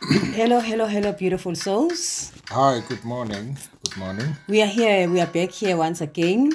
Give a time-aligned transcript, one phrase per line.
[0.00, 2.32] Hello, hello, hello, beautiful souls.
[2.50, 3.58] Hi, good morning.
[3.82, 4.36] Good morning.
[4.46, 6.52] We are here, we are back here once again.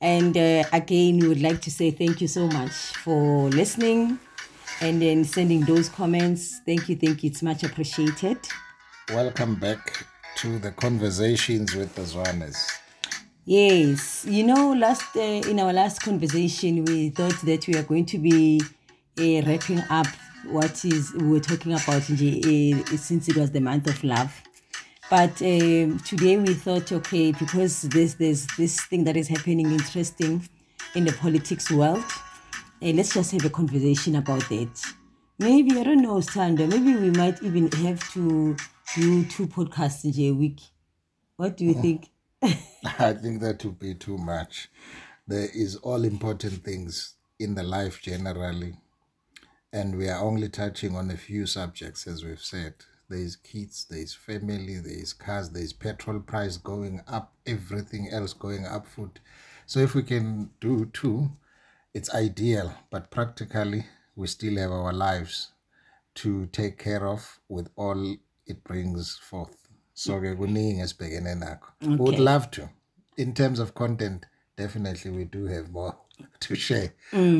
[0.00, 4.18] And uh, again, we would like to say thank you so much for listening
[4.80, 6.60] and then sending those comments.
[6.66, 7.30] Thank you, thank you.
[7.30, 8.38] It's much appreciated.
[9.10, 10.04] Welcome back
[10.38, 12.66] to the conversations with the Zwanes.
[13.44, 18.06] Yes, you know, last uh, in our last conversation, we thought that we are going
[18.06, 18.60] to be
[19.20, 20.08] uh, wrapping up
[20.48, 24.32] what is we were talking about nje, uh, since it was the month of love.
[25.08, 30.48] But um, today we thought, okay, because there's there's this thing that is happening interesting
[30.94, 32.04] in the politics world,
[32.82, 34.80] uh, let's just have a conversation about it.
[35.38, 36.66] Maybe I don't know, Sandra.
[36.66, 38.56] Maybe we might even have to
[38.94, 40.60] do two podcasts nje a week.
[41.36, 42.10] What do you think?
[42.42, 44.68] I think that would be too much.
[45.26, 48.76] There is all important things in the life generally,
[49.72, 52.74] and we are only touching on a few subjects, as we've said.
[53.08, 57.32] There is kids, there is family, there is cars, there is petrol price going up,
[57.46, 59.20] everything else going up, food.
[59.66, 61.30] So if we can do two,
[61.94, 63.86] it's ideal, but practically
[64.16, 65.52] we still have our lives
[66.16, 69.56] to take care of with all it brings forth.
[69.94, 71.98] So kuningi esibhekene nakho.
[71.98, 72.70] Would love to.
[73.16, 75.96] In terms of content, definitely we do have more
[76.40, 76.92] to share.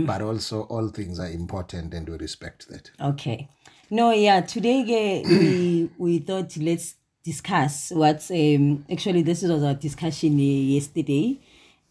[0.06, 2.90] But also all things are important and we respect that.
[3.00, 3.48] Okay.
[3.90, 4.40] No, yeah.
[4.40, 11.40] Today we we thought let's discuss what's um actually this was our discussion uh, yesterday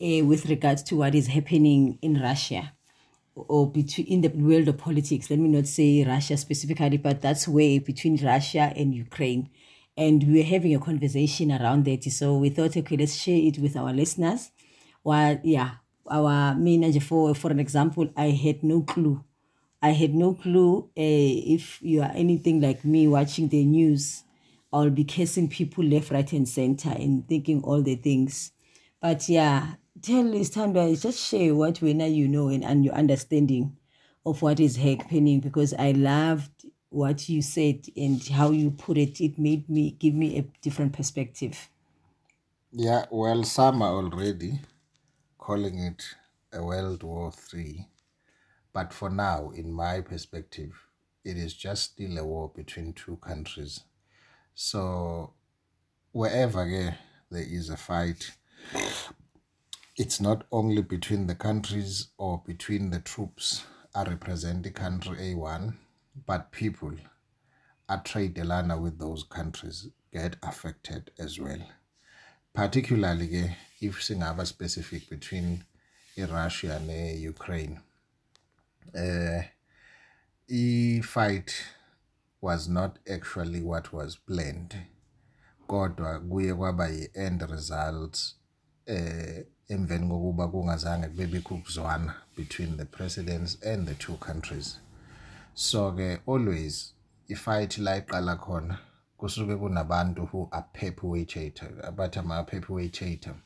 [0.02, 2.74] uh, with regards to what is happening in Russia
[3.36, 5.30] or between in the world of politics.
[5.30, 9.50] Let me not say Russia specifically, but that's where between Russia and Ukraine.
[9.98, 12.04] And we're having a conversation around that.
[12.04, 14.52] So we thought, okay, let's share it with our listeners.
[15.04, 15.76] Well, yeah,
[16.10, 19.24] our manager for for an example, I had no clue.
[19.82, 24.24] I had no clue uh, if you are anything like me watching the news,
[24.74, 28.52] I'll be cursing people left, right, and center and thinking all the things.
[29.02, 33.78] But yeah, tell Istandwa, just share what we now you know and, and your understanding
[34.26, 39.22] of what is happening because I loved what you said and how you put it.
[39.22, 41.70] It made me give me a different perspective.
[42.72, 44.60] Yeah, well, are already
[45.46, 46.04] calling it
[46.52, 47.86] a World War Three.
[48.74, 50.72] But for now, in my perspective,
[51.24, 53.82] it is just still a war between two countries.
[54.56, 55.36] So
[56.12, 56.96] wherever yeah,
[57.30, 58.32] there is a fight,
[59.96, 65.76] it's not only between the countries or between the troops are representing country A1,
[66.26, 66.96] but people
[67.88, 71.62] are tradelana with those countries get affected as well.
[72.56, 75.64] Particularly ke, if singaba specific between
[76.18, 76.90] Russia and
[77.22, 77.80] Ukraine.
[78.94, 79.44] Uh,
[80.50, 81.52] i-fight
[82.42, 84.76] was not actually what was planned
[85.68, 88.36] kodwa kuye kwaba yi-end result
[88.86, 91.62] eh emveni kokuba kungazange kube bikho
[92.38, 94.80] between the presidents and the two countries
[95.54, 96.94] so ke always
[97.30, 98.78] i-fight la iqala khona
[99.18, 103.45] kusuke kunabantu who are perpetuator abathi ama-perpetuator Perpetu- perpe-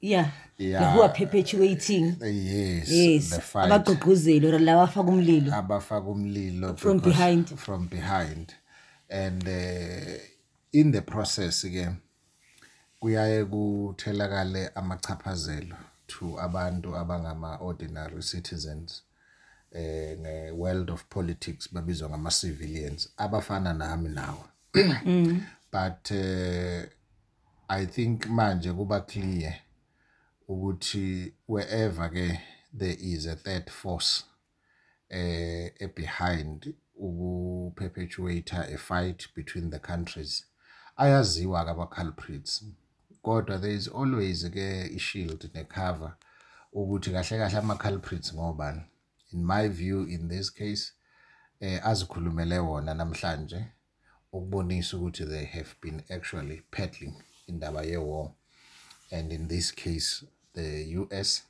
[0.00, 0.92] yeah, Yeah.
[0.94, 2.16] who are perpetuating.
[2.20, 5.52] yes, Yes, the fight abagqugquzeli or laba abafaka umlilo.
[5.54, 7.48] abafaka umlilo From behind.
[7.58, 8.54] from behind
[9.10, 10.18] and uh,
[10.72, 11.96] in the process again
[13.00, 15.76] kuyaye kuthelakale amachaphazelo
[16.06, 19.02] to abantu abangama ordinary citizens
[19.72, 24.44] eh nge world of politics babizwa ngama civilians abafana nami nawe
[25.72, 26.82] but uh,
[27.68, 29.54] i think manje kuba clear
[30.48, 32.40] ukuthi wherever ke
[32.78, 34.24] there is a third force
[35.08, 40.46] eh eh, behind ukuperpetuate a fight between the countries
[40.96, 42.64] ayaziwa ke aba culprits
[43.22, 46.16] kodwa there is always ke i shield ne cover
[46.72, 48.82] ukuthi kahle kahle ama culprits ngobani.
[49.32, 50.92] In my view in this case
[51.60, 53.64] eh azikhulumele wona namhlanje
[54.32, 57.14] ukubonisa ukuthi they have been actually peddling.
[57.46, 58.32] Indaba ye war
[59.10, 61.42] and in this case the US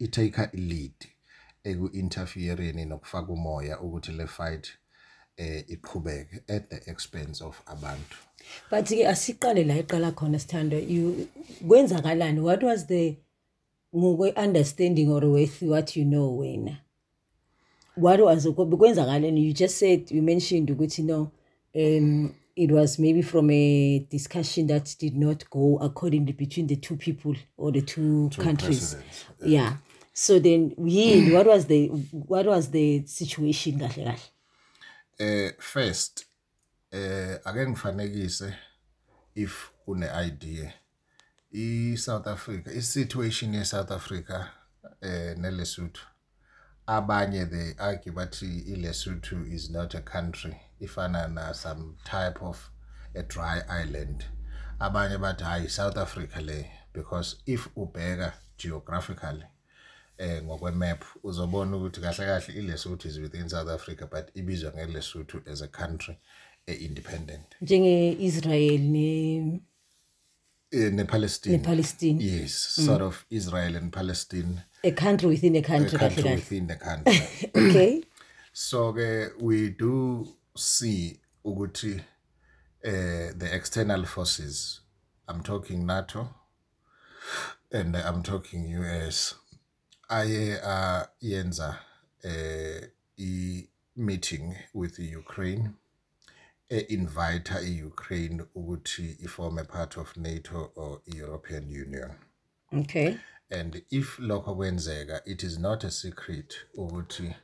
[0.00, 0.92] itake lead
[1.64, 4.68] eku-interfereni nokufaka umoya ukuthi le fight
[5.36, 8.16] eh iqhubeke at the expense of abantu.
[8.70, 10.76] But ke asiqale la iqala khona sithando.
[11.62, 12.40] Kwenzakalani?
[12.42, 13.16] What was the
[13.94, 16.78] ngokwe understanding or with what you know wena?
[17.94, 19.42] What was kwenzakalani?
[19.42, 21.32] You just said you mentioned ukuthi no
[21.74, 26.96] um it was maybe from a discussion that did not go accordingly between the two
[26.96, 28.94] people or the two, countries.
[28.94, 29.76] presidents, yeah.
[30.12, 34.18] So then yini what was the what was the situation kahle kahle?
[35.18, 36.26] Eh first
[36.92, 38.54] eh ake ngifanekise
[39.34, 40.72] if une idea
[41.52, 44.50] i South Africa i situation ye South Africa
[45.02, 46.00] eh neLesotho.
[46.86, 52.70] Abanye they argue bathi iLesotho is not a country ifana na some type of
[53.14, 54.24] a dry island.
[54.80, 59.44] Abanye bathi hayi South Africa le because if ubheka geographically
[60.18, 65.62] eh ngokwemap uzobona ukuthi kahle kahle iLesotho is within South Africa but ibizwa ngeLesotho as
[65.62, 66.18] a country
[66.66, 67.56] e-independent.
[67.62, 69.60] Njenge-israel ne
[70.72, 71.58] eh, nePalestine.
[71.58, 72.20] nePalestine.
[72.20, 74.62] yes sort of Israel and Palestine.
[74.84, 77.20] A country within a country a country within the country.
[77.56, 78.02] Okay.
[78.52, 80.26] So ke we do
[80.60, 82.00] see ukuthi
[82.82, 84.80] eh the external forces
[85.28, 86.28] i'm talking NATO
[87.72, 89.34] and i'm talking US
[90.08, 91.78] aye uh yenza
[92.22, 92.88] eh
[93.96, 95.70] meeting with Ukraine
[96.70, 102.10] e invite iUkraine ukuthi iform a part of NATO or European Union.
[102.72, 103.18] Okay.
[103.50, 107.34] And if lokho kwenzeka it is not a secret ukuthi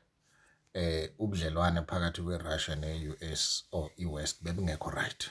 [1.18, 5.30] ubudlelwane phakathi kweRussia neUS or iWest bebungekho right.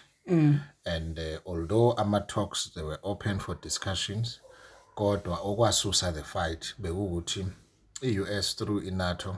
[0.86, 4.40] And uh, although ama talks they were open for discussions
[4.96, 7.46] kodwa okwasusa the fight bekukuthi
[8.02, 9.38] iUS through iNATO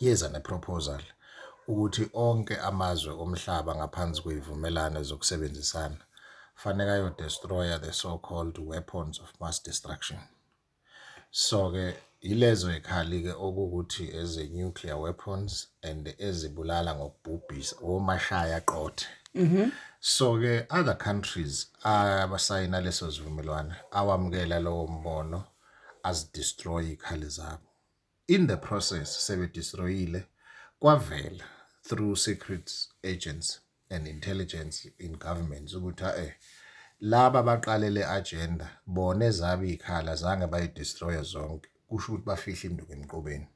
[0.00, 1.02] yeza neproposal
[1.68, 5.96] ukuthi onke amazwe omhlaba ngaphansi kwezivumelano zokusebenzisana
[6.54, 10.18] fanele ayo destroyer the so called weapons of mass destruction.
[11.30, 19.06] So ke ilezo ikhali ke okukuthi eze nuclear weapons and ezibulala ngokubhubhisa omashaya qothe
[20.00, 25.44] so ke other countries abasayina leso sivumelwano awamukela lowo mbono
[26.02, 27.68] as destroy ikhali zabo.
[28.28, 30.24] In the process sebe destroyile
[30.80, 31.44] kwavela
[31.82, 32.72] through secret
[33.04, 33.60] agents
[33.90, 36.32] and intelligence in governments ukuthi eh
[37.00, 41.68] laba baqale le agenda bona ezabe ikhala zange bayidestroy zonke.
[41.88, 43.46] Kusho ukuthi bafihla induku emqobeni.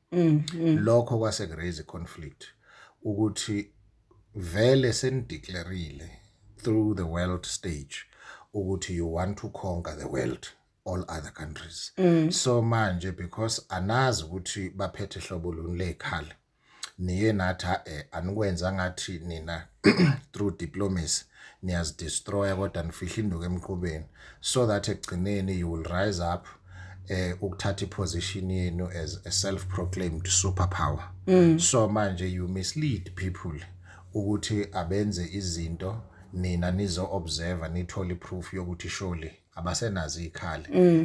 [0.87, 2.45] Lokho kwase raise conflict
[3.05, 3.71] ukuthi
[4.35, 6.11] vele senideclareile
[6.57, 7.97] through the world stage
[8.55, 10.47] ukuthi you want to conquer the world
[10.85, 11.93] all other countries.
[12.31, 16.35] So manje because anazi ukuthi baphethe hlobo luni lekhala
[16.99, 19.67] niye nathi eh anikwenza ngathi nina
[20.33, 21.25] through diplomacy
[21.63, 24.05] niyazidestroya kodwa nifihla induku emqhubeni
[24.41, 26.47] so that ekugcineni you will rise up
[27.09, 31.11] eh ukuthatha iposition yenu as a self proclaimed superpower
[31.59, 33.61] so manje you mislead people
[34.15, 36.03] ukuthi abenze izinto
[36.33, 40.65] nina nizo observe nithole proof yokuthi surely abasenazi ikhali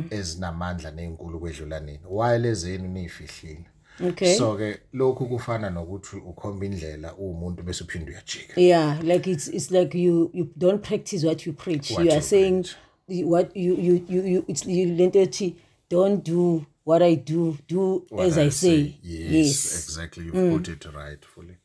[0.09, 1.99] ezinamandla nezinkulu kwedlula nina.
[2.09, 3.65] While ezenu nifihlile
[4.07, 4.37] Okay.
[4.37, 8.61] so ke lokhu kufana nokuthi ukhomba indlela umuntu bese uphinde uyajika.
[8.61, 11.91] Yeah like it's it's like you you don't practice what you preach.
[11.91, 12.75] What you are you saying preach.
[13.07, 15.55] you- what you you you, you it's you lento ethi,
[15.89, 20.25] don't do what i do do what as i, say, yes, exactly.
[20.25, 20.57] You've mm.
[20.57, 21.57] put it rightfully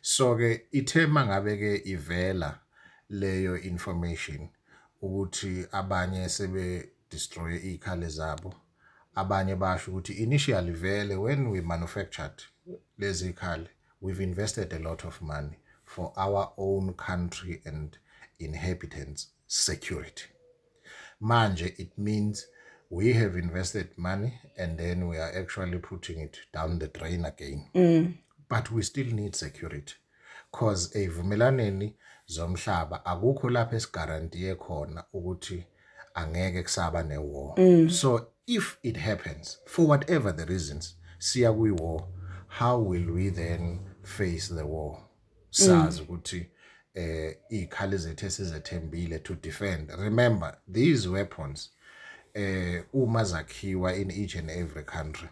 [0.00, 2.58] so ke ithema ngabe ke ivela
[3.10, 4.48] leyo information
[5.02, 8.54] ukuthi abanye sebe destroy ikhale zabo.
[9.14, 12.42] Abanye basho ukuthi initially vele when we manufactured
[12.98, 13.68] lezi khale
[14.00, 17.98] we've invested a lot of money for our own country and
[18.38, 20.24] inhabitants security.
[21.20, 22.46] Manje it means
[22.90, 28.18] we have invested money and then we are actually putting it down the drain again.
[28.48, 29.94] But we still need security.
[30.52, 31.94] Cause evumelaneni
[32.28, 35.64] zomhlaba akukho lapho esigarantiye khona ukuthi
[36.14, 37.90] angeke kusaba newar.
[37.90, 42.08] So if it happens for whatever the reasons siya kwi war
[42.48, 45.02] how will we then face the war?
[45.50, 46.46] Sazi ukuthi
[46.94, 49.90] eh iy'khali zethu esizethembile to defend.
[49.98, 51.70] Remember these weapons
[52.92, 55.28] uma zakhiwa in each and every country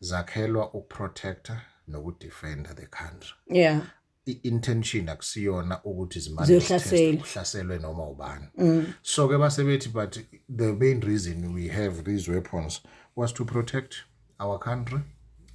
[0.00, 3.34] zakhelwa ukuprotector nokudefenda the country.
[3.46, 3.82] Yeah.
[4.26, 7.78] I-intention akusiyona ukuthi Ziyohlasela.
[7.78, 8.48] noma ubani.
[9.02, 10.18] So ke basebethi but
[10.48, 12.80] the main reason we have these weapons
[13.16, 14.04] was to protect
[14.38, 15.00] our country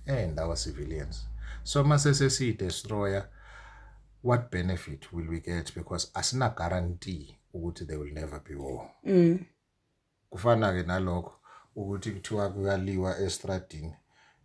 [0.06, 1.26] and our civilians.
[1.64, 3.30] So mase sesiyi-destroyer
[4.22, 5.74] what benefit will we get?
[5.76, 8.90] Because asina guarantee ukuthi there will never be war.
[9.06, 9.46] Kufana
[10.32, 11.34] ke nalokho
[11.76, 13.96] ukuthi kuthiwa kuyaliwa estradini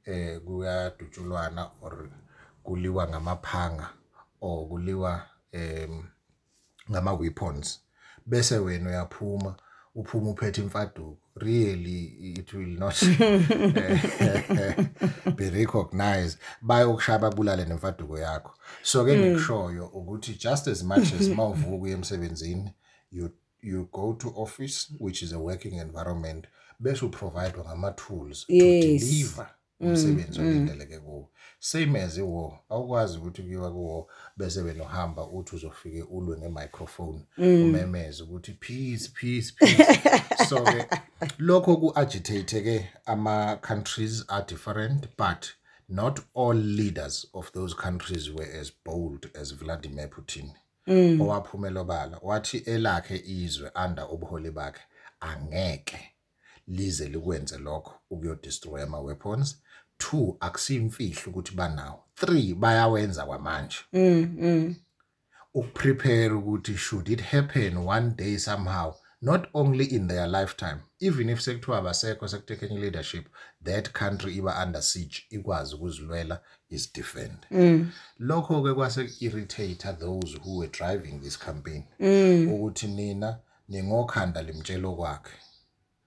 [0.05, 2.09] eh kuyadutshulwana or
[2.63, 3.91] kuliwa ngamaphanga
[4.41, 6.05] or kuliwa em
[6.91, 7.81] ngama weapons
[8.27, 9.57] bese wena uyaphuma
[9.95, 11.19] uphuma uphethe imfaduko.
[11.35, 12.95] Really it will not
[15.37, 18.55] be recognized bayokushaya babulale nemfaduko yakho.
[18.83, 22.75] So ke ngikushoyo ukuthi just as much as mawuvuka uye emsebenzini
[23.11, 23.31] you
[23.63, 26.47] you go to office which is a working environment
[26.81, 29.03] bese uprovidwa ngama tools to Yes.
[29.03, 29.51] deliver
[29.81, 31.29] umsebenzi olindeleke kuwo.
[31.61, 32.59] Same as iwar.
[32.69, 39.99] Awukwazi ukuthi kuyiwa kuwo bese benohamba uthi uzofike ulwe ngemicrophone umemeze ukuthi peace peace peace
[40.49, 40.87] so ke
[41.39, 45.47] lokho ku agitate ke ama countries are different but
[45.89, 50.51] not all leaders of those countries were as bold as Vladimir Putin
[51.21, 54.83] owaphumela obala wathi elakhe izwe under ubuholi bakhe
[55.21, 56.01] angeke
[56.69, 59.63] lize likwenze lokho ukuyodestroy ama weapons
[59.99, 62.05] two akusimfihlo ukuthi banawo.
[62.15, 63.79] Three bayawenza kwamanje.
[65.55, 71.41] Ukuprepare ukuthi should it happen one day somehow not only in their lifetime even if
[71.41, 73.27] sekuthiwa abasekho sekutekenya leadership
[73.65, 76.41] that country iba under siege ikwazi ukuzilwela
[76.73, 77.39] is defend.
[78.19, 81.85] Lokho ke kwase irritate those who were driving this campaign.
[82.49, 83.39] Ukuthi nina
[83.69, 85.37] ningokhanda limtshelo kwakhe.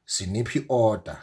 [0.05, 1.17] Siniphi order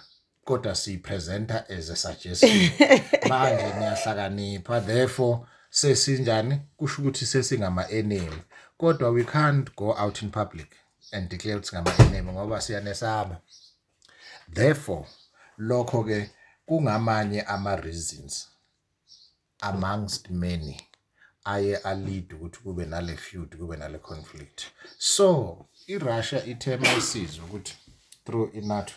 [0.45, 2.71] kodwa siyipresenta as a suggestion.
[3.29, 6.61] Manje niyahlakanipha therefore sesinjani?
[6.77, 8.43] Kusho ukuthi sesingama enemy
[8.79, 10.82] kodwa we can't go out in public.
[11.13, 13.41] And declare ukuthi ngama enemy ngoba siyanesaba.
[14.55, 15.07] Therefore
[15.59, 16.31] lokho ke
[16.67, 18.49] kungamanye ama reasons
[19.61, 20.81] amongst many
[21.45, 24.67] aye alid ukuthi kube nale feud kube nale conflict.
[24.99, 27.75] So iRussia ithe mayisizwe ukuthi
[28.25, 28.95] through iNATO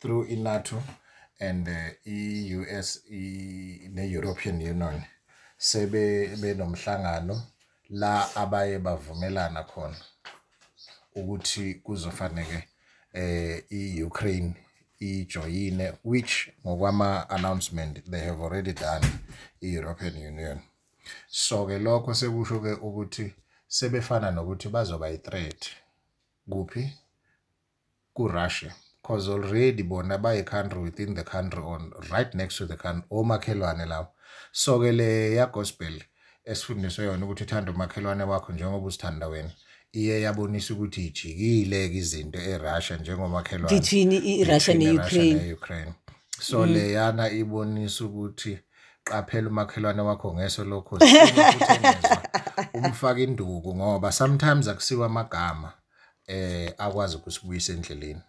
[0.00, 0.82] through iNATO
[1.40, 1.74] and uh,
[2.06, 3.00] i-US
[3.94, 5.02] ne-European Union
[5.56, 7.42] sebe benomhlangano
[7.90, 9.96] la abaye bavumelana khona.
[11.14, 12.68] Ukuthi kuzofanele
[13.12, 14.54] eh i-Ukraine
[14.98, 19.06] ijoyine which ngokwama announcement they have already done
[19.60, 20.60] i-European Union.
[21.28, 23.34] So ke lokho sekusho ke ukuthi
[23.68, 25.70] sebefana nokuthi bazoba i-threat.
[26.50, 27.02] Kuphi?
[28.14, 33.08] ku-Russia because already bona bayi country within the country on right next to the country
[33.10, 34.08] omakhelwane lawo.
[34.52, 36.02] So ke le ya gospel
[36.44, 39.50] esifundiswe yona ukuthi uthanda umakhelwane wakho njengoba uzithanda wena
[39.92, 43.74] iye yabonisa ukuthi ijikile ke izinto eRussia njengomakhelwane.
[43.80, 45.94] Between i- iRussia ne-Ukraine.
[46.40, 48.58] so leyana ibonisa ukuthi
[49.04, 50.98] qaphela umakhelwane wakho ngeso lokho
[52.74, 55.72] umfaka induku ngoba sometimes akusiwa amagama
[56.26, 58.20] eh akwazi ukusibuyisa endleleni.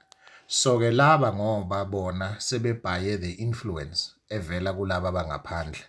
[0.47, 5.79] So ke laba ngoba bona sebebhaye the influence evela kulabo abangaphandle.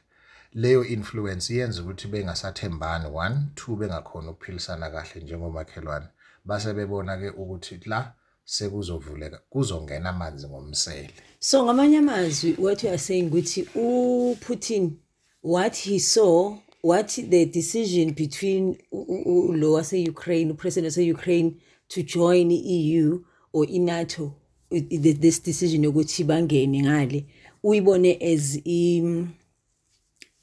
[0.54, 6.06] Leyo influence iyenza ukuthi bengasathembani one two bengakhona ukuphilisana kahle njengomakhelwane.
[6.44, 8.12] Base bebona ke ukuthi la
[8.44, 11.10] sekuzovuleka kuzongena amanzi ngomsele.
[11.40, 14.96] So ngamanye amazwi what you are saying ukuthi uPutin
[15.42, 21.12] what he saw what the decision between u- u- u- lo wase Ukraine upresident wase
[21.12, 21.56] Ukraine
[21.88, 24.32] to join EU or iNATO
[24.70, 27.26] i- i- this decision ukuthi bangene ngale
[27.62, 29.02] uyibone as i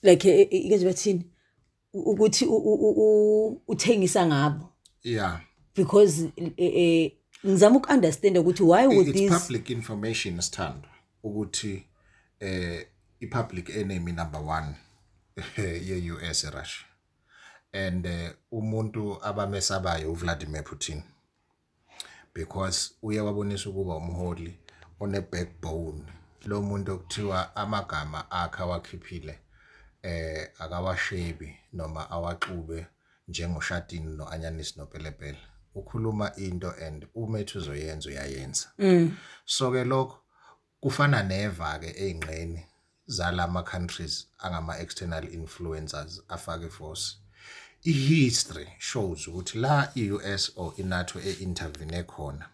[0.03, 1.25] like ikaze bathini
[1.93, 2.45] ukuthi
[3.67, 4.69] uthengisa ngabo.
[5.03, 5.41] Yeah.
[5.75, 7.11] Because eh,
[7.45, 10.87] ngizama ukunderstand ukuthi why would it's this public information sithando
[11.23, 11.83] ukuthi
[12.39, 12.87] eh
[13.19, 14.73] i-public enemy number 1
[15.87, 16.85] ye-US eRussia.
[17.73, 21.03] And eh, umuntu abamesabayo uVladimir Putin
[22.33, 24.59] because uye wabonisa ukuba umholi
[24.99, 26.03] one backbone
[26.45, 29.39] lo muntu okuthiwa amagama akhe awakhiphile
[30.59, 32.87] akawashebi noma awaxube
[33.27, 35.37] njengoshatini noanyanisi nopelepele.
[35.75, 38.67] Ukhuluma into and uma ethi uzoyenza uyayenza.
[39.45, 40.17] So ke lokho
[40.81, 42.65] kufana neva ke ezingqeni
[43.07, 47.17] zalama countries angama external influencers afake force.
[47.83, 52.45] I-history shows ukuthi la i-US or i-NATO e-intervene khona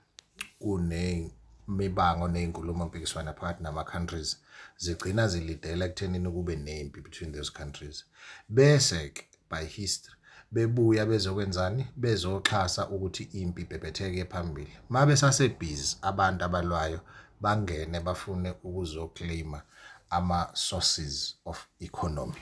[1.68, 4.38] kunemibango nezinkulumo mpikiswana phakathi nama-countries
[4.78, 8.06] zigcina zilidela ekuthenini kube nempi between those countries.
[8.50, 10.16] Bese ke by history
[10.52, 11.88] bebuya bezokwenzani?
[11.96, 14.74] Bezoxhasa ukuthi impi ibhebhetheke phambili.
[14.90, 17.00] Mabe sasebhizi abantu abalwayo
[17.42, 19.62] bangene bafune ukuzoclaima
[20.10, 22.42] ama sources of economy.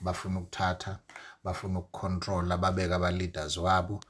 [0.00, 0.98] Bafuna ukuthatha
[1.44, 4.00] bafuna ukucontrola babeka aba leaders wabo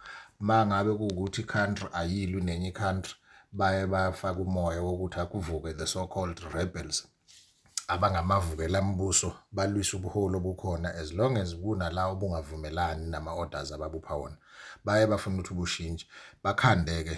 [0.40, 3.14] mangabe kuukuthi country ayilwi nenye country
[3.52, 7.06] baye bafaka umoya wokuthi akuvuke the so called rebels
[7.88, 14.36] abangamavukela mbuso balwisa ubuholo obukhona as long as kunalawo bungavumelani nama orders ababupha wona.
[14.84, 16.06] Baye bafuna ukuthi ubushintshe
[16.42, 17.16] bakhandeke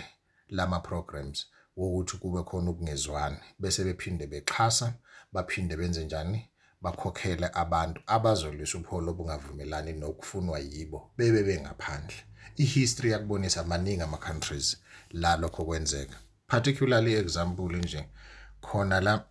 [0.48, 4.94] lama programs wokuthi kube khona ukungezwani bese bephinde bexhasa
[5.32, 6.50] baphinde benze njani?
[6.82, 12.16] Bakhokhele abantu abazolwisa upholo obungavumelani nokufunwa yibo bebe bengaphandle.
[12.56, 14.76] Ihistory yakubonisa maningi ama countries
[15.10, 16.16] la lokho kwenzeka.
[16.54, 18.08] Particularly example nje
[18.60, 19.24] khona la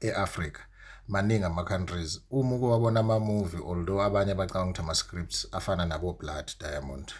[0.00, 0.60] eAfrica
[1.08, 5.86] maningi ama countries uma uke wabona ama movie although abanye bacanga ukuthi ama scripts afana
[5.86, 7.12] nabo Blood Diamond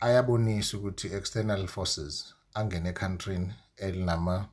[0.00, 4.48] ayabonisa ukuthi external forces angene ecountryini elinama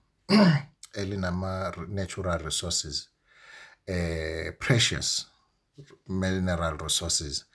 [0.93, 3.09] elinama natural resources
[3.87, 5.27] eh precious
[6.07, 7.45] mineral resources.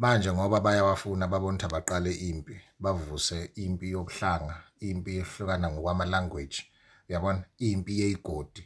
[0.00, 4.56] Manje ngoba bayawafuna babona ukuthi abaqale impi bavuse impi yobuhlanga
[4.88, 6.56] impi ehlukana ngokwama language
[7.08, 7.42] uyabona?
[7.58, 8.62] Impi yeyigodi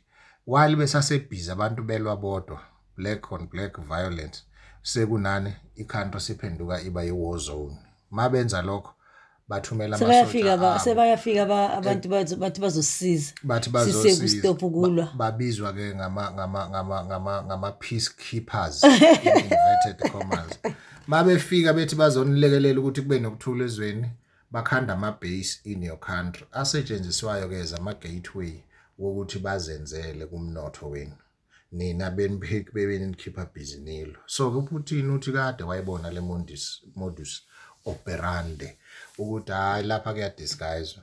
[0.46, 2.60] while besasebhizi abantu belwa bodwa
[2.96, 4.42] black on black violence
[4.82, 7.76] sekunani i-country siphenduka iba yi-war zone.
[8.10, 8.94] Mabenza lokho
[9.48, 10.78] bathumela abo.
[10.78, 17.04] sebayafika ba- abantu bazo- bathi bazosisiza bathi sisekustop ukulwa Ba- babizwa ke ngama ngama ngama
[17.04, 20.58] ngama ngama peacekeepers in inverted commas.
[21.06, 24.08] Mabefika bethi bazonilekelela ukuthi kube nokuthula ezweni
[24.50, 26.46] bakhanda ama base in your country.
[26.52, 28.62] Asetshenziswayo ke zama gateway
[28.98, 31.16] wokuthi bazenzele kumnotho wenu.
[31.72, 37.42] Nina benibheki bebenikhipha busy nilo so ke uPutin uthi kade wayibona le modus modus
[37.86, 38.68] operandi
[39.18, 41.00] ukuthi hayi lapha kuyadisguise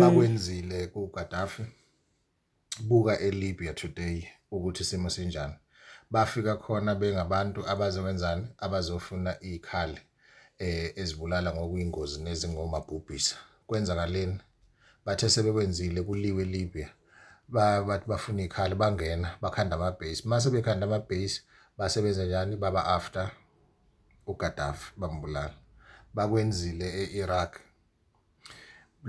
[0.00, 1.62] bakwenzile ku Gaddafi
[2.80, 5.54] buka eLibya today ukuthi isimo sinjani.
[6.14, 10.00] Bafika khona bengabantu abazokwenzani abazofuna izikhali
[10.64, 13.36] eh ezibulala ngokuyingozi nezingomabhubhisa.
[13.68, 14.38] Kwenzakaleni?
[15.04, 16.88] Bathe sebekwenzile kuliwe eLibya
[17.54, 21.36] ba bathi bafuna izikhali bangena bakhanda ama base mase bekhanda ama base
[21.78, 22.54] basebenza njani?
[22.56, 23.26] Baba after
[24.30, 25.54] uGaddafi bambulala.
[26.14, 27.52] Bakwenzile eIraq.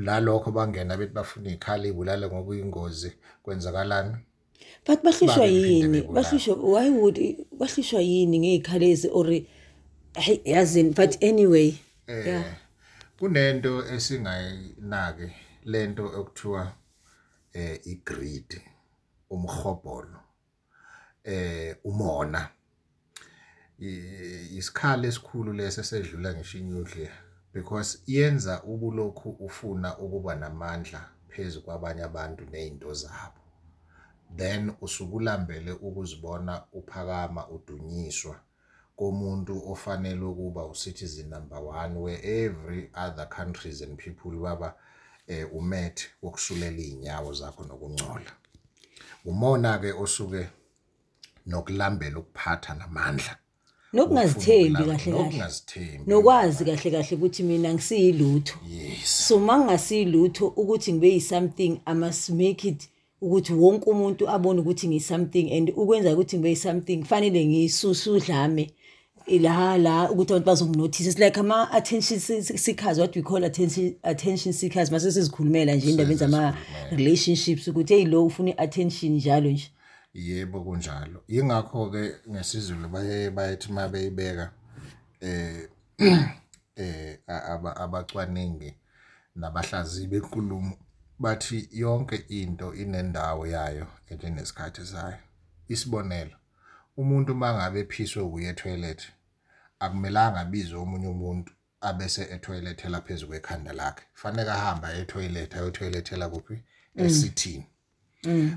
[0.05, 3.09] La lokho bangena bethi bafuna izikhali ibulale ngokuyingozi.
[3.43, 4.17] Kwenzakalani?
[4.87, 6.01] But bahlishwa yini?
[6.01, 9.27] bahlishwa why would bahlishwa yini ngey'khalezi or
[10.13, 11.73] hey yazini but anyway
[12.07, 12.57] yeah.
[13.19, 15.31] kunento esingayinaki
[15.65, 16.71] lento okuthiwa
[17.53, 18.61] eh igreed
[19.29, 20.19] umhobholo
[21.23, 22.49] eh umona.
[23.79, 27.11] I- isikhali esikhulu lese sedlula ngisho inuclear
[27.53, 33.39] because yenza ubulokhu ufuna ukuba namandla phezu kwabanye abantu nezinto zabo.
[34.37, 38.39] Then usukulambele ukuzibona uphakama udunyiswa
[38.95, 44.75] komuntu ofanele ukuba ucitizen number 1 where every other countries and people baba
[45.27, 48.31] eh umet wokusulela inyawo zakho nokungcola
[49.25, 50.49] umona ke osuke
[51.45, 53.37] nokulambela ukuphatha namandla
[53.95, 55.11] nokungazithembi kahle kahle.
[55.11, 56.11] nokungazithembi.
[56.11, 58.59] Nokwazi kahle kahle ukuthi mina ngisiyilutho.
[58.69, 59.27] Yes.
[59.27, 62.89] So mangingasiyilutho ukuthi ngibe yi-something i must make it
[63.21, 68.71] ukuthi wonke umuntu abone ukuthi ngiyi-something and ukwenza ukuthi ngibe yi-something kufanele ngiyisuse udlame
[69.27, 74.53] la la ukuthi abantu bazonginothisa it's like ama-attention se- seekers what we call attention, attention
[74.53, 79.71] seekers mase sizikhulumela nje indabeni zama-relationships ukuthi eyi lo ufuna i-attention njalo nje.
[80.13, 81.23] Yebo kunjalo.
[81.27, 84.51] Ingakho ke ngesizulu baye bayithi mabeyibeka
[85.21, 85.69] eh
[86.75, 88.73] eh a- aba- abacwaningi
[89.35, 90.77] nabahlaziyi benkulumo
[91.19, 95.17] bathi yonke into inendawo yayo enesikhathi sayo.
[95.67, 96.35] Isibonelo
[96.97, 99.01] umuntu mangabe ephiswe kuye etoilet
[99.79, 101.51] akumelanga abizwe omunye umuntu
[101.81, 104.03] abese etoilethela phezulu kwekhanda lakhe.
[104.13, 106.63] Fanele ahamba etoilet ayotoilethela kuphi?
[106.95, 107.65] Esithini?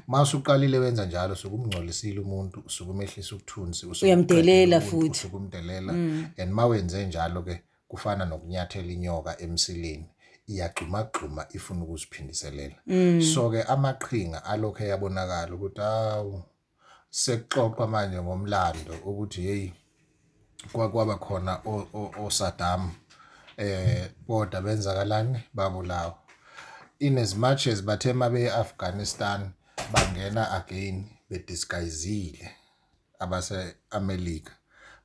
[0.07, 5.11] Masuqalile wenza njalo sukumngcolisile umuntu usukumehlisa ukuthunzi Uyamdelela futhi.
[5.11, 5.93] usukumdelela
[6.39, 10.07] and mawenze njalo ke kufana nokunyathela inyoka emsileni.
[10.49, 12.77] Iyagxumagxuma ifuna ukuziphindiselela
[13.33, 16.43] so ke amaqhinga alokho eyabonakala ukuthi hawu
[17.11, 19.67] sekuxoxwa manje ngomlando ukuthi hey
[20.73, 21.61] kwakwaba khona
[22.25, 22.91] oSaddam
[23.57, 25.39] eh kodwa benzakalani?
[25.55, 26.15] Babulawa.
[27.01, 29.51] In as much as bathe mabe eAfghanistan
[29.93, 32.51] bangena again bedisguisile
[33.21, 34.51] abase America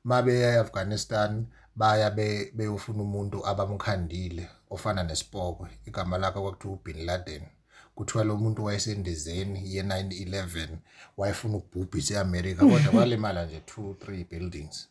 [0.04, 4.48] mabe eAfghanistan baya be beyofuna umuntu abamkhandile.
[4.74, 7.42] Ofana nesipoko igama lakhe kwakuthiwa uBin Laden
[7.94, 10.68] kuthiwa lo muntu wayesendizeni ye911
[11.16, 14.88] wayefuna ukubhubhisa eAmerica kodwa kwalimala nje 2 3 buildings.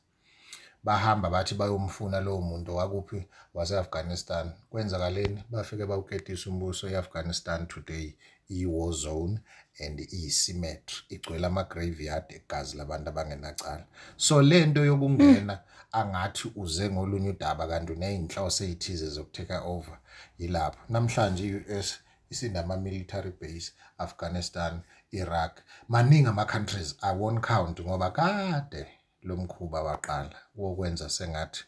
[0.83, 3.27] Bahamba bathi bayomfuna lowo muntu wakuphi?
[3.53, 4.51] wase-Afghanistan.
[4.69, 5.43] Kwenzakaleni?
[5.49, 8.15] Bafike bawuketisa umbuso e-Afghanistan today
[8.49, 9.39] i-war zone
[9.85, 13.85] and iyi-cemetery igcwele ama-graveyard egazi labantu abangenacala.
[14.17, 15.59] So lento yokungena
[15.99, 19.97] angathi uze ngolunye udaba kanti uney'nhloso ey'thize zokuteka over
[20.39, 21.87] yilapho namhlanje i-US
[22.31, 23.67] isinama military base
[24.05, 24.73] Afghanistan
[25.21, 25.53] Iraq
[25.93, 28.83] maningi ama countries i won't count ngoba kade
[29.27, 31.63] lo mkhuba waqala wokwenza sengathi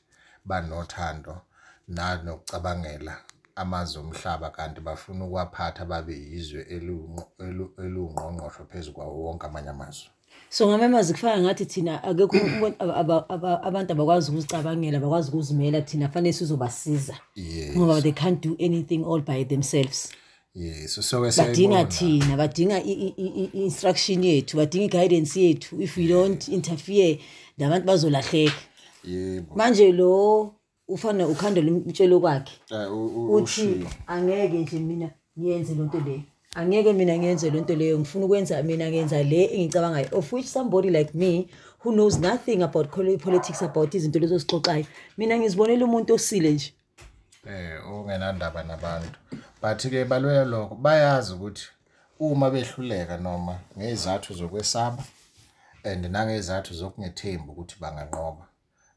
[0.46, 1.42] banothando
[1.96, 3.16] nanokucabangela
[3.56, 6.62] amazwe omhlaba kanti bafuna ukwaphatha babe yizwe
[7.84, 10.10] elungqongqosho phezulu kwawo wonke amanye amazwe
[10.50, 12.38] so ngamemazi kufaka ngathi thina akekho
[13.64, 17.16] abantu abakwazi ukuzicabangela bakwazi ukuzimela thina fanele sizobasiza.
[17.78, 20.12] Ngoba they can't do anything all by themselves.
[20.54, 25.82] Yes so badinga thina badinga i-instruction yethu badinga i-guidance yethu.
[25.82, 27.20] If we don't interfere
[27.58, 28.56] labantu bazolahleka.
[29.56, 30.54] Manje lo
[30.88, 32.52] ufana ukhandela umtshelo kwakhe
[32.92, 36.22] u- uthi angeke nje mina ngiyenze lonto leyo
[36.56, 40.08] angeke mina ngiyenze lonto leyo ngifuna ukwenza mina ngenza le engicabangayo.
[40.18, 41.48] Of which somebody like me
[41.80, 44.86] who knows nothing about poli- politics about izinto lezo sixoxayo
[45.18, 46.74] mina ngizibonela umuntu osile nje.
[47.48, 49.20] Eh ongenandaba nabantu.
[49.62, 51.68] But ke balwela lokho bayazi ukuthi
[52.20, 55.04] uma behluleka noma ngezathu zokwesaba
[55.84, 58.48] and nangezathu zokungethembi ukuthi banganqoba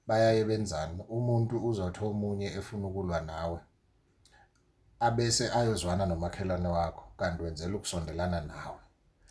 [0.07, 1.03] bayaye benzani?
[1.09, 3.59] Umuntu uzothi omunye efuna ukulwa nawe.
[5.01, 8.79] Abese ayozwana nomakhelwane wakho kanti wenzela ukusondelana nawe.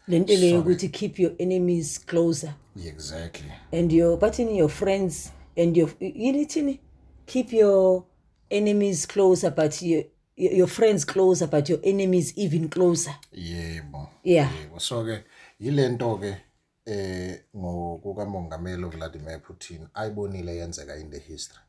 [0.08, 2.54] Lento leyo yokuthi keep your enemies closer.
[2.86, 3.52] Exactly.
[3.72, 6.80] And your bathini your friends and your yini thini?
[7.26, 8.06] Keep your
[8.50, 10.04] enemies closer but your
[10.36, 13.16] your friends closer but your enemies even closer.
[13.34, 14.10] Yebo.
[14.24, 14.50] Yeah.
[14.50, 14.80] yebo.
[14.80, 15.24] So ke
[15.60, 16.38] yilento ke
[16.86, 21.67] eh ngokukamongameli uVladimir Putin ayibonile yenzeka in the history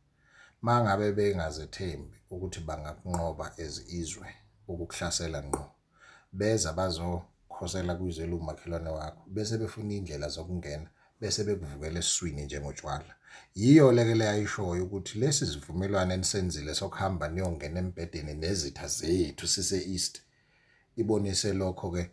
[0.63, 4.29] mangabe bengazethembi ukuthi bangakunqoba as izwe
[4.71, 5.65] ukukuhlasela ngqo
[6.39, 10.89] beza bazokhosela kwizwe lumakhelwane wakho bese befuna indlela zokungena
[11.21, 13.13] bese bekuvukela esiswini njengotshwala
[13.61, 20.15] yiyo leke leyayishoyo ukuthi lesi sivumelwano enisenzile sokuhamba niyongena embedeni nezitha zethu sise east
[21.01, 22.05] ibonise lokho ke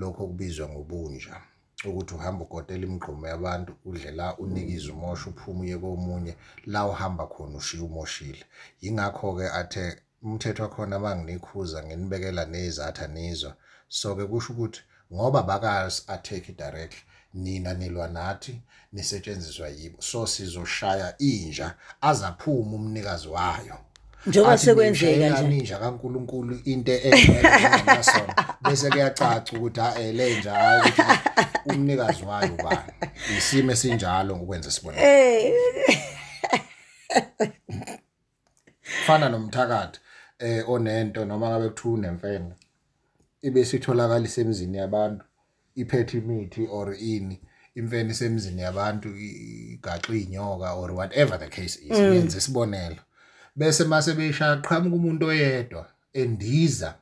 [0.00, 1.36] lokho kubizwa ngobunja.
[1.88, 6.32] Ukuthi uhamba ugodela imigqomo yabantu udlela unikiza umosha uphuma uye komunye
[6.72, 8.44] la uhamba khona ushiya umoshile.
[8.82, 9.84] Yingakho ke athe
[10.22, 13.52] umthetho wakhona abanginikhuza nginibekela nezatha nizwa.
[13.88, 14.80] So ke kusho ukuthi
[15.12, 16.96] ngoba bakazi attack direct
[17.34, 18.60] nina nilwa nathi
[18.92, 20.02] nisetshenziswa yibo.
[20.02, 23.76] So sizoshaya inja azaphuma umnikazi wayo.
[24.26, 25.48] Njengoba sekwenzeka nje.
[25.48, 31.02] ninja kaNkuluNkulu into engamasona bese kuyacaca ukuthi ha eh, lenja hayi ukuthi
[31.66, 32.92] umnikazi wayo ubani?
[33.38, 35.54] Isimo esinjalo ngokwenza sibona eh.
[39.06, 40.00] Fana nomthakathi
[40.38, 42.54] eh onento noma ngabe kuthiwa unemfene
[43.42, 45.24] ibe sitholakala isemzini yabantu
[45.74, 47.40] iphethe imithi or ini
[47.74, 52.96] imfene isemzini yabantu igaxa inyoka or whatever the case is yenze isibonelo.
[53.60, 56.94] Bese mase beyishaya qhamuka umuntu oyedwa endiza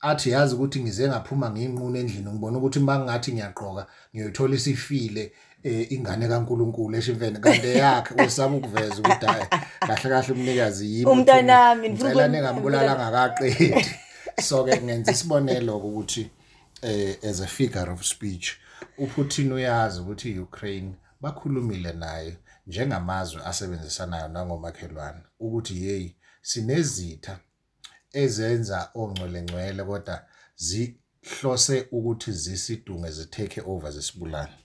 [0.00, 6.28] athi yazi ukuthi ngize ngaphuma ngiyinquna endlini ngibona ukuthi mangathi ngiyaqoka ngiyoyithola isifile eh, ingane
[6.28, 9.46] kaNkuluNkulu eshimfene kanti yakhe usaba ukuveza ukuthi hayi
[9.86, 13.90] kahle kahle umnikazi yimi Umntanami, ngicela ningambulala ngakaqedi.
[14.42, 16.30] So ke ngenza isibonelo ukuthi
[16.82, 18.56] eh as a figure of speech
[18.98, 25.20] uPutin uyazi ukuthi iUkraine bakhulumile naye njengamazwe asebenzisanayo nangomakhelwane.
[25.46, 26.06] Ukuthi hey
[26.42, 27.34] sinezitha
[28.22, 30.16] ezenza ongcwelengcwele kodwa
[30.66, 34.56] zihlose ukuthi zisidunge zitake over zisibulala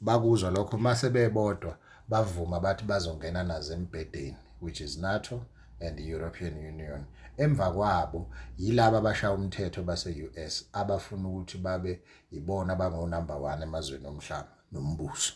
[0.00, 1.72] bakuzwa lokho mase bebodwa
[2.08, 5.46] bavuma bathi bazongena nazo embedeni which is NATO
[5.80, 7.04] and the European Union.
[7.36, 14.52] Emva kwabo yilabo abashaya umthetho base-US abafuna ukuthi babe yibona bango number 1 emazweni omhlaba
[14.72, 15.32] nombuso.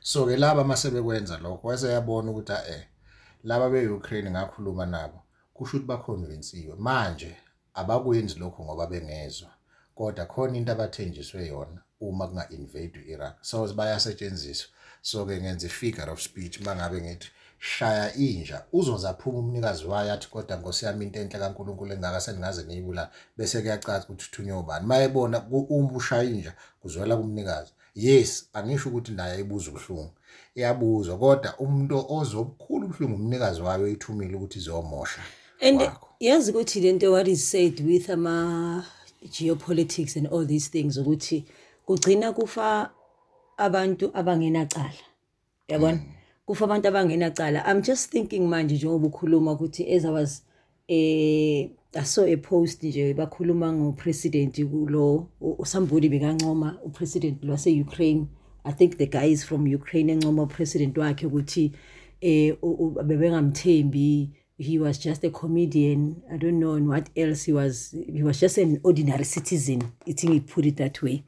[0.00, 2.86] So ke laba mase bekwenza lokho wase yabona ukuthi eh
[3.44, 5.22] laba be-Ukraine ngakhuluma nabo
[5.54, 7.36] kusho ukuthi baconvincewe manje
[7.74, 9.50] abakwenzi lokho ngoba bengezwa
[9.94, 14.68] kodwa khona into abathenjiswe yona uma kunga invade iRaq so bayasetshenziswa
[15.02, 20.56] so ke ngenza i-figure of speech mangabe ngithi shaya inja uzozaphuma umnikazi wayo athi kodwa
[20.56, 24.86] Nkosi yami into enhle kaNkuluNkulu engaka sendingaze ngiyibulala bese kuyacaca ukuthi uthunywe ubani.
[24.86, 27.72] Mayebona ku- uma ushaya inja kuzwela kumnikazi.
[27.94, 30.10] Yes angisho ukuthi naye ibuza ubuhlungu.
[30.54, 35.20] Iyabuzwa kodwa umuntu ozobukhulu ubuhlungu umnikazi wayo ithumile ukuthi izomosha
[35.60, 36.08] and wakho.
[36.20, 38.84] yazi ukuthi lento what is said with ama
[39.30, 41.44] geopolitics and all these things ukuthi
[41.86, 42.90] kugcina kufa
[43.56, 45.04] abantu abangenacala
[45.68, 46.00] yabona?
[46.46, 47.64] Kufa abantu abangenacala.
[47.66, 50.42] I'm just thinking manje njengoba ukhuluma ukuthi as i was
[50.88, 55.28] eh I saw a post nje bakhuluma ngopresident kulo
[55.64, 58.26] somebody bekancoma upresident lwase Ukraine
[58.64, 61.72] i think the guy is from Ukraine encoma upresident wakhe ukuthi
[62.20, 62.54] eh
[63.04, 64.30] bebengamthembi.
[64.58, 66.22] He was just a comedian.
[66.30, 70.12] I don't know and what else he was he was just an ordinary citizen i
[70.12, 71.24] think he put it that way.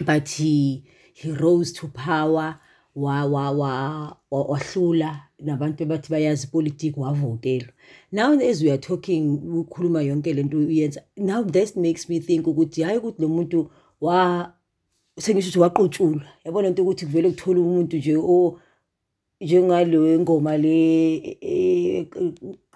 [0.00, 0.84] But he
[1.14, 2.60] he rose to power
[4.30, 7.72] wahlula nabantu abathi bayazi politics wavotelwa
[8.12, 12.82] now as we are talking ukhuluma yonke lento uyenza now this makes me think ukuthi
[12.82, 14.52] hayi ukuthi lo muntu wa
[15.18, 18.58] sengisho ukuthi waqutshulwa yabona into ukuthi kuvele kuthola umuntu nje o
[19.40, 22.08] njengale ngoma le e-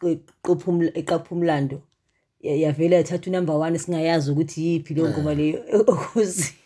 [0.05, 1.83] e- qopha umla- eqapha umlando
[2.41, 5.59] Ya- yavele yathatha unumber one singayazi ukuthi yiphi leyo ngoma leyo
[5.93, 6.58] ukuze I-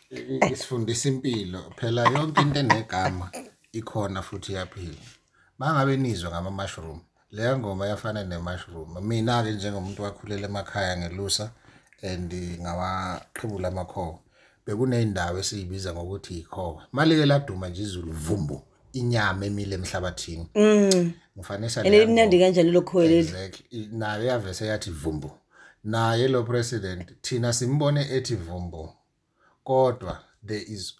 [0.52, 3.30] isifundisa impilo phela yonke into enegama
[3.72, 4.94] ikhona futhi iyaphila.
[5.58, 11.50] Mangabe nizwa ngama mushroom leya ngoma yafana ne mushroom mina ke njengomuntu wakhulela emakhaya ngelusa
[12.02, 14.18] and ngawaqhibula amakhowa
[14.66, 16.86] bekuneyindawo esiyibiza ngokuthi ikhowa.
[16.92, 20.46] Malike laduma nje izulu vumbu inyama emile emhlabathini.
[21.36, 23.88] Ngifanisa and limnandi kanjani lokho leli exactly.
[23.92, 25.30] Naye yavese yathi vumbu
[25.84, 28.94] naye lo president thina simbone ethi vumbu
[29.64, 30.94] kodwa there is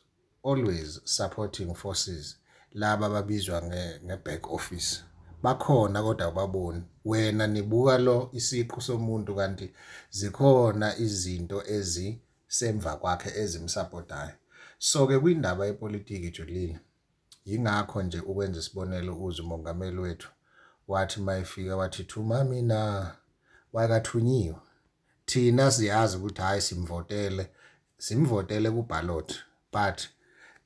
[0.45, 2.37] always supporting forces
[2.73, 5.03] laba babizwa nge nge back office.
[5.43, 9.73] Bakhona kodwa ubaboni wena nibuka lo isiqu somuntu kanti
[10.11, 14.35] zikhona izinto ezisemva kwakhe ezimsupportayo.
[14.79, 16.81] So ke kwindaba yepolitiki Jolene
[17.45, 20.31] yingakho nje ukwenza isibonelo uze umongameli wethu
[20.89, 22.81] wathi mayifika wathi thuma mina
[23.73, 24.57] wakathunyiwe
[25.27, 27.51] thina siyazi ukuthi hayi simvotele.
[28.03, 29.35] Simvotele ku ballot
[29.73, 30.09] but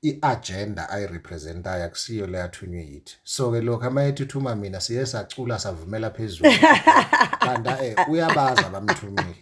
[0.03, 3.17] iagenda ayirepresentayo akusiyo le yathunywe yithi.
[3.25, 6.51] So ke lokho amayethi thuma mina siye sacula savumela phezulu.
[7.41, 9.37] Kanti eh uyabaza bamthumile.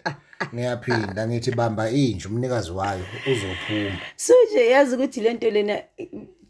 [0.54, 3.98] Ngiyaphinda ngithi bamba inje umnikazi wayo uzophuma.
[4.16, 5.83] So nje yazi ukuthi lento lena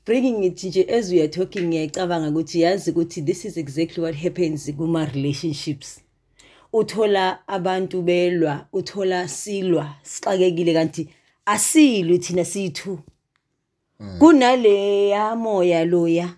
[0.07, 4.17] bringing it nje as we are talking ngiyacabanga ukuthi yazi ukuthi this is exactly what
[4.17, 6.01] happens kuma relationships
[6.73, 11.09] uthola abantu belwa uthola silwa sixakekile kanti
[11.47, 12.99] asilwi thina sithu.
[14.19, 16.37] Kunale yamoya loya.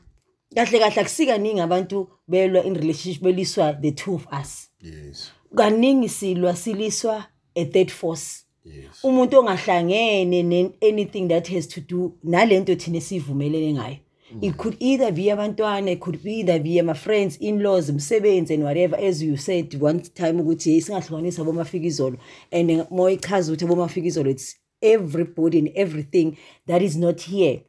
[0.54, 4.70] Kahle kahle akusikaningi abantu belwa in relationship beliswa the two of us.
[4.80, 5.30] Yes.
[5.54, 8.44] Kaningi silwa siliswa a third force.
[8.64, 9.04] Yes.
[9.04, 13.98] Umuntu ongahlangene ne anything that has to do nalento thina sivumelene ngayo.
[14.42, 18.64] It could either be abantwana it could be either be my friends in-laws umsebenzi and
[18.64, 22.18] whatever as you said one time ukuthi hey singahlukanisa abomafikizolo
[22.50, 26.36] and moyichaza ukuthi abomafikizolo it's everybody and everything
[26.66, 27.60] that is not here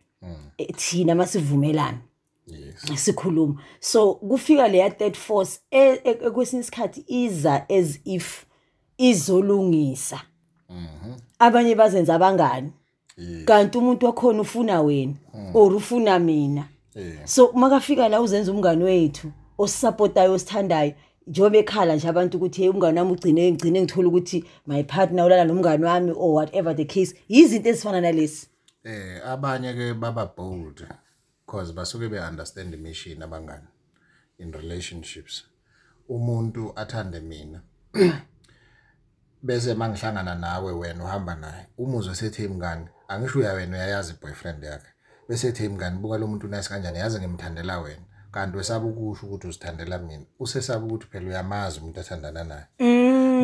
[0.58, 1.98] Eh, thina masivumelana
[2.48, 3.06] yes.
[3.06, 3.62] Sikhuluma.
[3.80, 8.46] So kufika leya third force e- e- kwesinye isikhathi iza as if
[8.98, 10.22] izolungisa.
[11.40, 12.72] Abanye bazenza abangani.
[13.18, 13.46] Yes.
[13.46, 15.14] kanti umuntu wakhona ufuna wena
[15.54, 16.68] or ufuna mina.
[16.96, 17.26] Yeah.
[17.28, 20.94] so makafika la uzenza umngani wethu osupportayo osithandayo
[21.28, 25.46] njengoba ekhala nje abantu ukuthi hey umngani wami ugcine ngigcine ngithola ukuthi my partner ulala
[25.46, 28.48] nomngani wami or whatever the case izinto ezifana nalesi
[28.88, 30.88] Eh abanye ke baba bold
[31.46, 33.68] because basuke be understand the mission abangani
[34.40, 35.44] in relationships.
[36.10, 37.62] Umuntu athande mina.
[39.44, 41.68] Bese mangihlangana nawe wena uhamba naye.
[41.78, 44.88] Umuzwe sethi mngani, angisho uya wena uyayazi boyfriend yakhe.
[45.30, 48.07] Bese ethi mngani buka lo muntu nice kanjani yazi ngimthandela wena.
[48.38, 50.24] Kanti wesaba ukusho ukuthi uzithandela mina.
[50.40, 52.66] Usesaba ukuthi phela uyamazi umuntu athandana naye.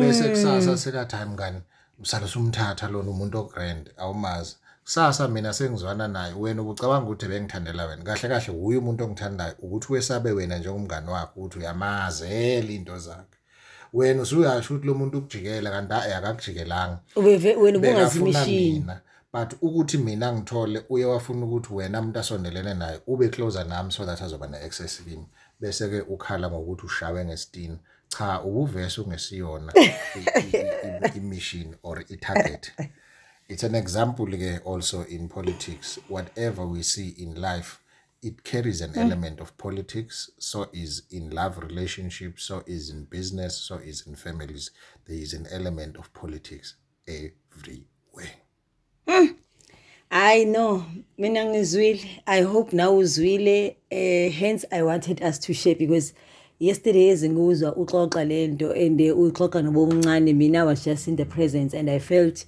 [0.00, 1.60] bese kusasa sekathi hayi mngani
[1.98, 4.56] msalo sumthatha lona umuntu ogrand awumazi.
[4.84, 8.02] Kusasa mina sengizwana naye wena ubucabanga ukuthi bengithandela wena.
[8.04, 13.38] Kahle kahle uye umuntu ongithandayo ukuthi wesabe wena njengomngani wakho ukuthi uyamazela into zakhe.
[13.92, 16.98] Wena usuyasho ukuthi lo muntu ukujikela kanti hayi akakujikelanga.
[17.16, 18.78] Ubeve- wena ubungazi bekafuna imishini.
[18.78, 19.00] mina.
[19.34, 24.06] But ukuthi mina ngithole uye wafuna ukuthi wena umuntu asondelene naye ube closer nami so
[24.06, 25.26] that azoba ne-access kimi.
[25.60, 29.72] Bese ke ukhala ngokuthi ushawe ngesitini cha ubuvese ungesiyona
[31.16, 32.72] i-mission or i-target.
[33.48, 35.98] It's an example ke also in politics.
[36.08, 37.80] Whatever we see in life
[38.22, 40.30] it carries an element of politics.
[40.38, 44.70] So is in love relationships so is in business so is in families.
[45.06, 46.76] There is an element of politics
[47.08, 48.43] everywhere
[50.10, 50.84] I know.
[51.18, 52.00] Mina ngizwile.
[52.26, 53.76] I hope now uzwile.
[53.90, 56.14] Eh hence I wanted us to share because
[56.58, 60.34] yesterday ezinguzwa uxoxa lento and eh, uxoxa nobomncane.
[60.34, 62.44] Mina was just in the presence and I felt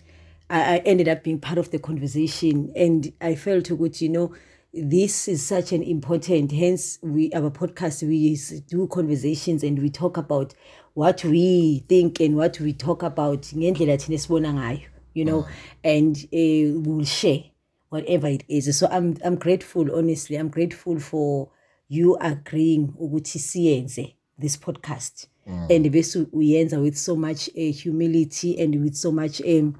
[0.48, 4.32] I, I ended up being part of the conversation and I felt ukuthi you know
[4.72, 8.36] this is such an important hence we our podcast we
[8.68, 10.54] do conversations and we talk about
[10.94, 15.46] what we think and what we talk about ngendlela thina sibona ngayo you know
[15.84, 17.44] and uh, we'll share
[17.90, 18.76] whatever it is.
[18.78, 20.36] So i'm i'm grateful honestly.
[20.36, 21.48] I'm grateful for
[21.88, 25.28] you agreeing ukuthi siyenze this podcast.
[25.70, 29.76] And bese uyenza with so much uh, humility and with so much um,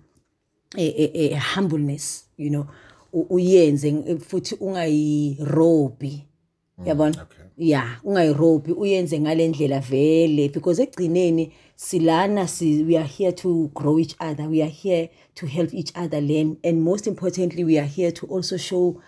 [0.76, 2.66] a, a, a humbleness you know.
[3.12, 6.24] U- uyenze ng- futhi ungayirobi.
[6.84, 7.22] Yabona?
[7.22, 7.44] okay.
[7.56, 8.72] yeah ungayirobi.
[8.72, 10.48] Uyenze ngalendlela vele.
[10.48, 15.46] Because ekugcineni silana si we are here to grow each other we are here to
[15.46, 19.00] help each other learn and most importantly we are here to also show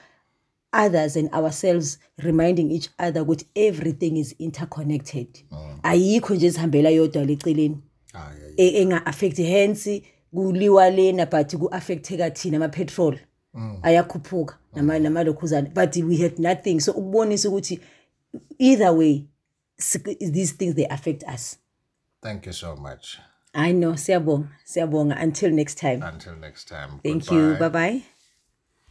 [0.73, 5.27] others and ourselves reminding each other ukuthi everything is interconnected.
[5.83, 7.79] Ayikho nje ezihambela yodwa leceleni
[8.15, 10.03] Ah, enga-affect hence
[10.35, 13.19] kuliwa lena but ku-affecteka thina ama-petrol.
[13.83, 16.81] Ayakhuphuka nama- namalokhuzana but we had nothing.
[16.81, 17.81] So ukubonisa ukuthi
[18.59, 19.25] either way
[20.33, 21.59] these things they affect us
[22.23, 23.19] Thank you so much.
[23.55, 26.91] i know siyabonga siyabonga until next time Until next time.
[27.03, 27.37] thank Goodbye.
[27.37, 28.03] you bye bye